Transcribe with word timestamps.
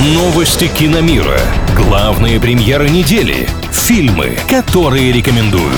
Новости 0.00 0.68
киномира. 0.68 1.40
Главные 1.74 2.38
премьеры 2.38 2.88
недели. 2.88 3.48
Фильмы, 3.72 4.38
которые 4.48 5.10
рекомендуют. 5.10 5.74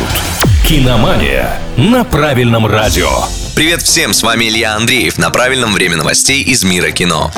Киномания 0.69 1.59
на 1.79 2.05
правильном 2.05 2.67
радио. 2.67 3.09
Привет 3.55 3.81
всем, 3.81 4.13
с 4.13 4.23
вами 4.23 4.45
Илья 4.45 4.77
Андреев 4.77 5.17
на 5.17 5.31
правильном 5.31 5.73
время 5.73 5.97
новостей 5.97 6.43
из 6.43 6.65
мира 6.65 6.91
кино. 6.91 7.33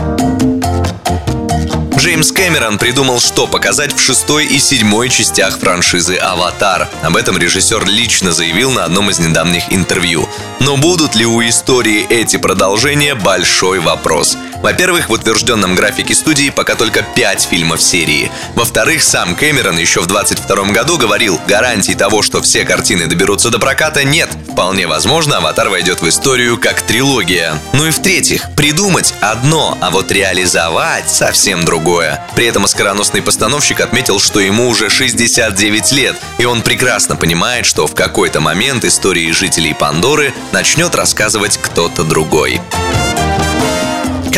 Джеймс 1.97 2.33
Кэмерон 2.33 2.79
придумал, 2.79 3.21
что 3.21 3.47
показать 3.47 3.95
в 3.95 4.01
шестой 4.01 4.47
и 4.47 4.59
седьмой 4.59 5.09
частях 5.09 5.61
франшизы 5.61 6.17
«Аватар». 6.17 6.89
Об 7.03 7.17
этом 7.17 7.39
режиссер 7.39 7.87
лично 7.87 8.33
заявил 8.33 8.73
на 8.73 8.83
одном 8.83 9.09
из 9.09 9.21
недавних 9.21 9.73
интервью. 9.73 10.29
Но 10.59 10.77
будут 10.77 11.15
ли 11.15 11.25
у 11.27 11.41
истории 11.49 12.05
эти 12.11 12.39
продолжения– 12.39 13.15
большой 13.17 13.79
вопрос. 13.79 14.37
Во-первых, 14.63 15.09
в 15.09 15.13
утвержденном 15.13 15.75
графике 15.75 16.15
студии 16.15 16.51
пока 16.51 16.77
только 16.77 17.03
5 17.03 17.43
фильмов 17.43 17.83
серии. 17.83 18.31
Во-вторых, 18.55 19.03
сам 19.03 19.35
Кэмерон 19.35 19.77
еще 19.77 20.01
в 20.01 20.07
22 20.07 20.73
году 20.73 20.97
говорил, 20.99 21.41
гарантий 21.49 21.95
того, 21.95 22.23
что 22.23 22.41
все 22.41 22.65
картины 22.65 23.07
доберутся 23.07 23.51
до 23.51 23.59
проката, 23.59 24.05
нет. 24.05 24.29
Вполне 24.53 24.87
возможно, 24.87 25.39
«Аватар» 25.39 25.69
войдет 25.69 26.03
в 26.03 26.09
историю 26.09 26.59
как 26.59 26.83
трилогия. 26.83 27.59
Ну 27.73 27.87
и 27.87 27.91
в-третьих, 27.91 28.55
придумать 28.55 29.15
одно, 29.21 29.77
а 29.81 29.91
вот 29.91 30.13
реализовать 30.13 31.11
совсем 31.11 31.65
другое. 31.65 32.25
При 32.37 32.47
этом 32.47 32.65
оскароносный 32.65 33.23
постановщик 33.23 33.81
отметил, 33.81 34.21
что 34.21 34.41
ему 34.41 34.69
уже 34.69 34.91
69 34.91 35.93
лет, 35.93 36.17
и 36.39 36.45
он 36.45 36.63
прекрасно 36.63 37.17
понимает, 37.17 37.67
что 37.67 37.87
в 37.87 37.95
какой-то 37.95 38.41
момент 38.41 38.85
истории 38.85 39.33
жителей 39.33 39.75
Пандоры 39.75 40.33
начнет 40.53 40.95
рассказывать 40.95 41.59
кто-то 41.59 42.05
другой. 42.05 42.61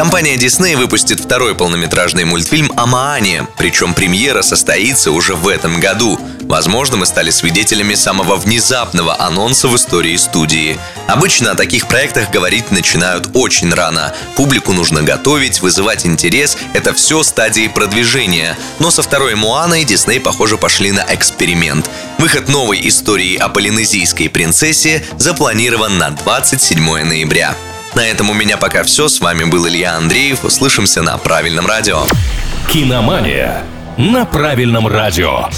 Компания 0.05 0.37
Disney 0.37 0.77
выпустит 0.77 1.19
второй 1.19 1.55
полнометражный 1.55 2.27
мультфильм 2.27 2.71
о 2.77 2.85
Маане, 2.85 3.49
причем 3.57 3.95
премьера 3.95 4.43
состоится 4.43 5.11
уже 5.11 5.35
в 5.35 5.49
этом 5.49 5.81
году. 5.81 6.21
Возможно, 6.43 6.99
мы 6.99 7.07
стали 7.07 7.31
свидетелями 7.31 7.95
самого 7.95 8.37
внезапного 8.37 9.19
анонса 9.19 9.67
в 9.67 9.75
истории 9.75 10.15
студии. 10.19 10.79
Обычно 11.09 11.53
о 11.53 11.55
таких 11.55 11.89
проектах 11.89 12.31
говорить 12.31 12.71
начинают 12.71 13.31
очень 13.33 13.73
рано. 13.73 14.15
Публику 14.37 14.75
нужно 14.75 15.03
готовить, 15.03 15.63
вызывать 15.63 16.05
интерес– 16.05 16.59
это 16.75 16.93
все 16.93 17.23
стадии 17.23 17.69
продвижения. 17.69 18.59
Но 18.81 18.91
со 18.91 19.03
второй 19.03 19.35
Муаной 19.37 19.85
Дисней, 19.85 20.21
похоже, 20.21 20.59
пошли 20.59 20.93
на 20.93 21.07
эксперимент. 21.09 21.89
Выход 22.19 22.51
новой 22.51 22.87
истории 22.87 23.39
о 23.39 23.49
полинезийской 23.49 24.29
принцессе 24.29 25.03
запланирован 25.17 25.97
на 25.97 26.11
27 26.11 27.05
ноября. 27.05 27.57
На 27.95 28.07
этом 28.07 28.31
у 28.31 28.35
меня 28.35 28.57
пока 28.57 28.83
все. 28.83 29.09
С 29.09 29.21
вами 29.21 29.45
был 29.45 29.67
Илья 29.69 29.97
Андреев. 29.97 30.45
Услышимся 30.45 31.03
на 31.03 31.17
правильном 31.19 31.67
радио. 31.67 32.05
Киномания 32.69 33.63
на 33.97 34.25
правильном 34.25 34.89
радио. 34.89 35.49